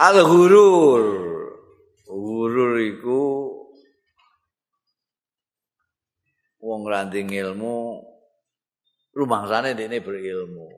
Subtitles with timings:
[0.00, 1.04] al ghurur.
[2.08, 3.22] Ghurur iku
[6.64, 8.00] wong ranting ilmu
[9.12, 10.68] rumangsane dene berilmu.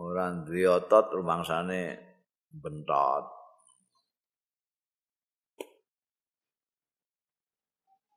[0.00, 1.80] Ora duwe otot rumangsane
[2.48, 3.24] bentot.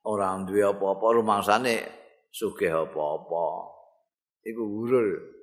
[0.07, 1.75] Ora duwe apa-apa rumangsane
[2.31, 3.47] sugih apa-apa.
[4.47, 5.33] Iku ghurur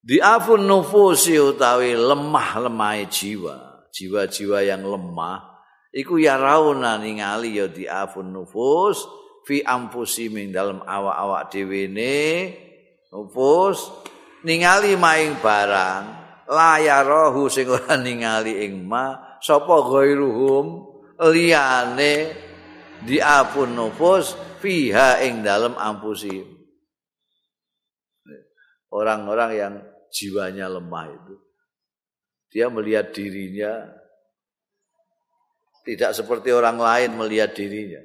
[0.00, 5.50] Diafun nufusi utawi lemah lemah jiwa, jiwa-jiwa yang lemah,
[5.90, 9.06] iku ya rauna ningali ya diafun nufus
[9.42, 11.90] fi ampusi ming dalam awak-awak dhewe
[13.10, 13.90] nufus
[14.46, 16.04] ningali maing barang
[16.46, 20.86] layarahu sing ora ningali ing ma sapa ghairuhum
[21.18, 22.30] liyane
[23.02, 26.46] diafun nufus fiha ing dalam ampusi
[28.90, 29.74] orang-orang yang
[30.10, 31.34] jiwanya lemah itu.
[32.50, 33.86] Dia melihat dirinya
[35.86, 38.02] tidak seperti orang lain melihat dirinya.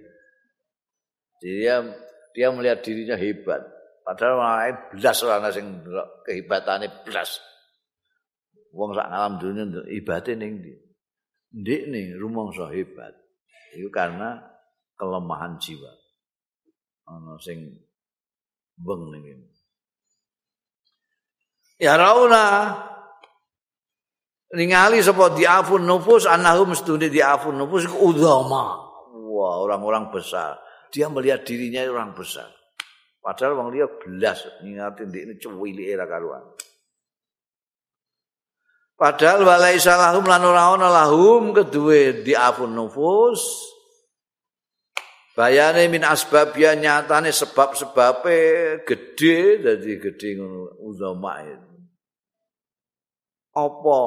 [1.41, 1.83] Dia
[2.31, 3.61] dia melihat dirinya hebat.
[4.05, 5.65] Padahal orang lain belas orang sing
[6.29, 7.41] kehebatannya belas.
[8.75, 9.65] Wong sak ngalam dunia
[9.97, 10.73] ibate ning ndi?
[11.89, 13.15] Nih rumangsa hebat.
[13.73, 14.39] Itu karena
[14.95, 15.91] kelemahan jiwa.
[17.09, 17.65] Ana sing
[18.77, 19.25] beng ning
[21.75, 22.71] Ya rauna
[24.55, 28.79] ningali sapa diafun nufus annahum studi diafun nufus udama.
[29.35, 30.55] Wah, orang-orang besar.
[30.95, 32.47] Dia melihat dirinya orang besar.
[33.19, 36.45] Padahal wong liya belas ngingatin ini cuwili era karuan.
[38.95, 43.43] Padahal walai salahum lan ora ana lahum kedue diafun nufus.
[45.35, 48.39] Bayane min asbab ya nyatane sebab-sebabe
[48.87, 51.64] gede dadi gede ngono uzama itu.
[53.55, 54.01] Apa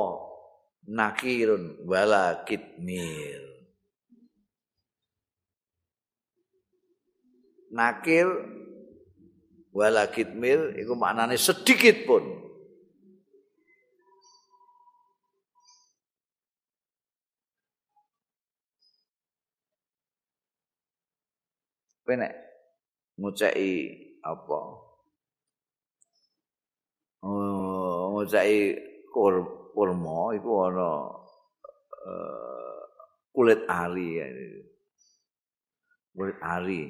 [0.84, 3.41] nakirun wala kitmir.
[7.72, 8.28] Nakir
[9.72, 12.48] wala kitmir iku maknane sedikit pun.
[22.09, 22.32] penek
[23.20, 23.92] ngucai
[24.25, 24.59] apa
[27.20, 29.35] oh ngucai kur,
[29.75, 30.89] kurma iku ana
[32.07, 32.81] uh,
[33.33, 34.19] kulit ari
[36.13, 36.83] kulit ari.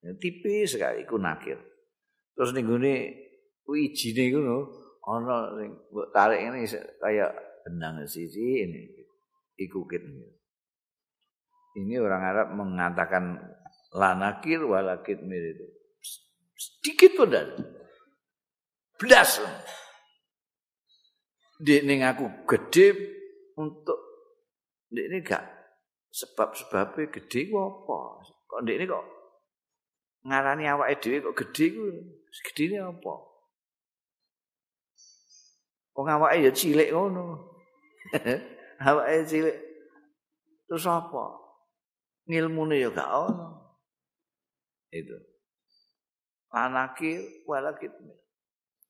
[0.00, 1.60] Ya, tipis sekali iku nakir.
[2.32, 2.94] Terus ning gone
[3.68, 4.58] wijine iku no
[5.04, 5.70] ana sing
[6.16, 6.64] tarik ini
[7.00, 7.30] kayak
[7.68, 8.82] benang sisi ini
[9.60, 10.00] iku kit.
[11.70, 13.38] Ini orang Arab mengatakan
[13.94, 15.66] lanakir walakit mir itu
[16.60, 17.48] sedikit pun dan
[19.00, 19.40] belas
[21.60, 22.86] ini aku gede
[23.60, 23.98] untuk
[24.88, 25.44] di ini gak
[26.10, 27.98] sebab-sebabnya gede kok apa?
[28.48, 29.04] Kok di ini kok
[30.24, 31.84] ngarani awak dewi kok gede kok
[32.50, 33.14] gede ini apa?
[35.92, 37.52] Kok awak ya cilik ngono.
[38.80, 39.56] Awak cilik.
[40.64, 41.36] Terus apa?
[42.24, 43.76] Ngilmune ya gak ono.
[44.88, 45.12] Itu.
[46.48, 47.92] Anaki walakit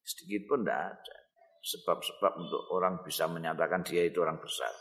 [0.06, 1.19] sedikit pun tidak ada
[1.60, 4.72] sebab-sebab untuk orang bisa menyatakan dia itu orang besar.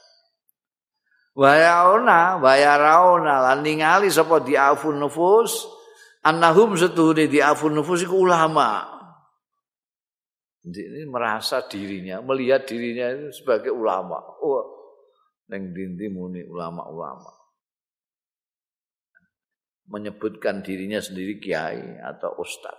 [1.35, 5.67] Wayauna wayarauna lan ningali sapa diafun nufus?
[6.25, 8.83] Annahum setuhune diafun nufus iku ulama.
[10.67, 14.19] Ini merasa dirinya melihat dirinya itu sebagai ulama.
[14.43, 14.79] Oh
[15.49, 17.33] neng dindi muni ulama-ulama.
[19.89, 22.77] Menyebutkan dirinya sendiri kiai atau ustad.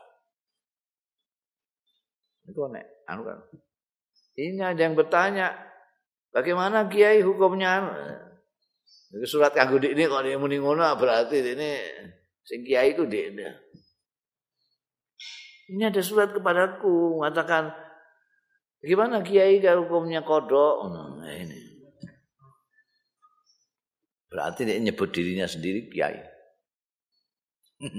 [2.46, 3.38] Itu nek, anu kan.
[4.38, 5.52] Ini ada yang bertanya,
[6.30, 7.90] bagaimana kiai hukumnya?
[9.10, 11.70] Ini surat kanggo ini dia muni ngono berarti ini
[12.46, 13.30] sing kiai itu dia.
[15.70, 17.74] Ini ada surat kepadaku mengatakan
[18.82, 20.86] bagaimana kiai kalau hukumnya kodok?
[20.90, 21.58] Nah, ini.
[24.30, 26.22] Berarti dia nyebut dirinya sendiri kiai.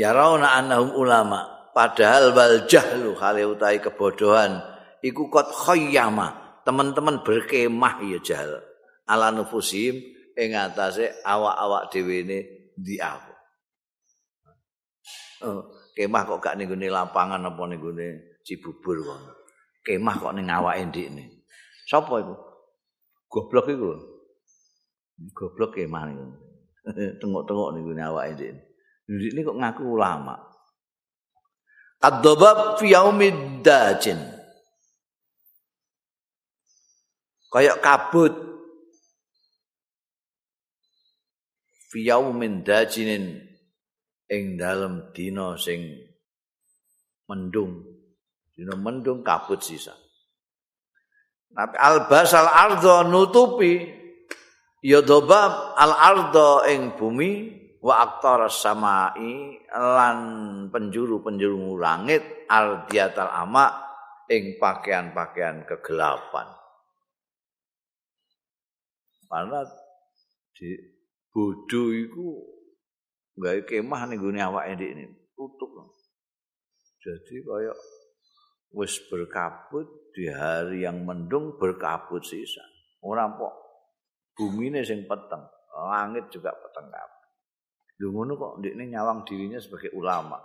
[0.00, 4.62] ya rauna annahum ulama padahal wal jahlu hale utai kebodohan
[5.00, 8.62] iku kot khayyama teman-teman berkemah ya jahal.
[9.10, 9.98] Ala nufusim
[10.38, 12.38] ing atase awak-awak dhewe ne
[12.78, 13.34] di aku.
[15.40, 17.80] Oh, kemah kok gak ning lapangan apa ning
[18.44, 19.20] Cibubur kok
[19.84, 21.24] kemah kok ning awake ndikne
[21.88, 22.34] sapa iku?
[23.30, 23.90] Goblok iku
[25.36, 26.24] goblok kemah niku.
[27.20, 28.48] Tengok-tengok nih gini awak ini.
[29.10, 30.49] Ini kok ngaku ulama.
[32.00, 34.16] Kadzabab fi yaumid dajin.
[37.50, 38.32] Kayak kabut
[41.90, 43.42] fi yaumin dajinin
[44.30, 45.82] ing dalem dina sing
[47.26, 47.82] mendung.
[48.54, 49.92] Dina mendung kabut sisa.
[51.50, 53.82] Tapi albasal ardo nutupi
[54.86, 60.18] ya dobab al ardo ing bumi wa aktar samai lan
[60.68, 63.72] penjuru-penjuru langit ardiatal ama
[64.28, 66.46] ing pakaian-pakaian kegelapan.
[69.30, 69.64] Karena
[70.54, 70.76] di
[71.30, 72.26] bodoh itu
[73.38, 75.72] gawe kemah ning gone awake ini tutup.
[77.00, 77.78] Jadi kayak
[78.76, 82.60] wis berkabut di hari yang mendung berkabut sisa.
[83.00, 83.54] Ora kok
[84.36, 85.40] bumine sing peteng,
[85.88, 87.19] langit juga peteng kabeh.
[88.00, 90.40] Lho ngono kok ndekne nyawang dirinya sebagai ulama.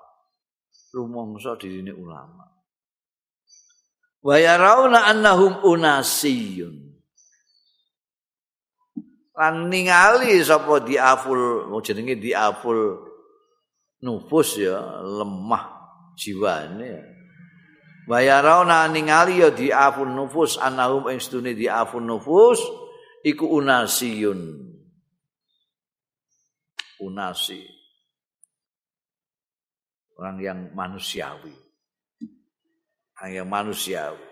[0.92, 2.44] Rumangsa dirine ulama.
[4.20, 6.76] Wa yarawna annahum unasiyun.
[9.36, 13.00] Lan ningali sapa diaful, mau jenenge diaful
[14.04, 15.64] nufus ya, lemah
[16.16, 17.04] jiwane.
[18.08, 22.60] Wa yarawna ningali ya diaful nufus annahum ing sedune diaful nufus
[23.24, 24.65] iku unasiyun.
[27.06, 27.62] Unasi
[30.18, 31.54] orang yang manusiawi.
[33.16, 34.26] Orang yang manusiawi.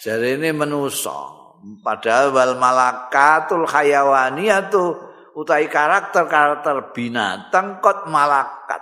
[0.00, 1.40] Jadi ini menuso
[1.84, 4.96] padahal wal malakatul hayawaniyatu
[5.36, 8.80] utai karakter karakter binatang kot malakat.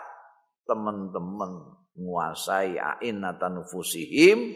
[0.69, 4.53] Teman-teman menguasai ainatan nufusihim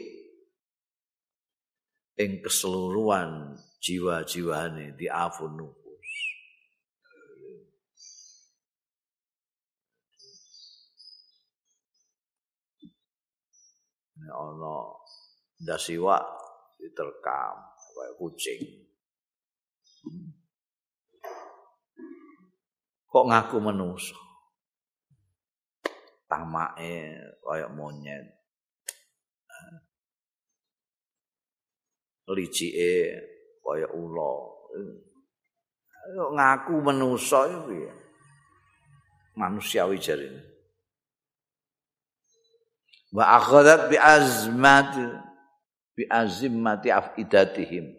[2.20, 5.08] ing keseluruhan jiwa-jiwane di
[14.30, 14.74] afunu ana
[15.60, 16.16] ndasiwa
[16.78, 17.56] diterkam
[17.94, 18.62] kaya kucing.
[23.06, 24.16] Kok ngaku manusa
[26.28, 28.26] tamake kaya monyet.
[32.32, 32.92] Licike
[33.60, 34.32] kaya ula.
[36.32, 37.80] Ngaku manusa iki
[39.36, 40.51] manusiawi jarine
[43.12, 44.96] wa akhadhat bi azmat
[45.92, 47.92] bi azimmati afidatihim.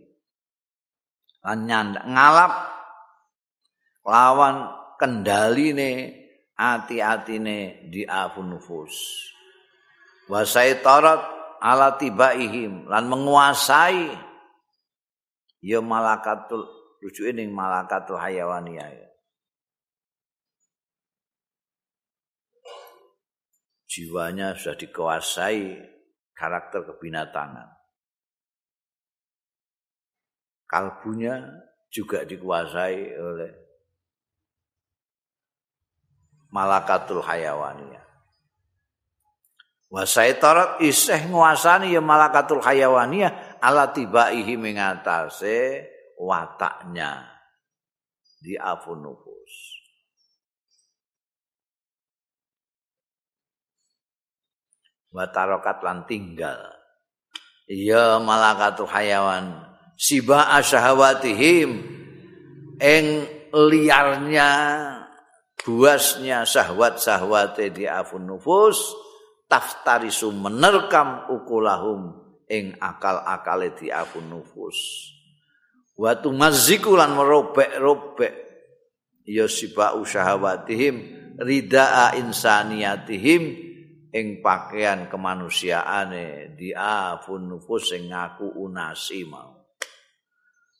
[1.43, 1.69] Lan
[2.09, 2.53] ngalap
[4.03, 6.23] lawan kendaline
[6.57, 8.93] ati-atine di afun nufus
[10.29, 11.19] wa saitarat
[11.59, 14.11] ala tibaihim lan menguasai
[15.63, 16.67] ya malakatul
[17.03, 19.12] rujuke ning malakatul hayawaniyah
[23.93, 25.77] jiwanya sudah dikuasai
[26.33, 27.69] karakter kebinatangan.
[30.65, 31.37] Kalbunya
[31.93, 33.53] juga dikuasai oleh
[36.49, 38.01] malakatul hayawaniyah.
[39.93, 45.85] Wasaitarat isih nguasani ya malakatul hayawaniyah ala tibaihi mengatase
[46.17, 47.29] wataknya
[48.41, 49.82] di afunufus.
[55.13, 56.57] Wa tarokat lan tinggal.
[57.69, 59.63] Ya malakatul hayawan.
[59.95, 62.01] Siba asyahawatihim.
[62.81, 63.05] Ing
[63.53, 64.49] liarnya
[65.63, 68.91] buasnya syahwat-syahwate di afun nufus
[69.47, 72.17] taftarisu menerkam ukulahum
[72.49, 74.75] ing akal-akale di afun nufus.
[75.95, 78.33] Wa tumazikulan merobek-robek.
[79.23, 83.72] Ya siba usyahawatihim ridaa insaniyatihim
[84.13, 89.57] ing pakaian kemanusiaane diafun nufus sing ngaku unasi mau.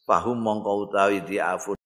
[0.05, 1.79] Pahum mongko utawi diafun